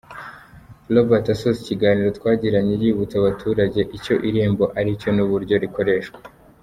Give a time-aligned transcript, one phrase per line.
[0.95, 6.19] Robert asoza ikiganiro twagiranye yibutsa abaturage icyo Irembo aricyo n’uburyo rikoreshwa.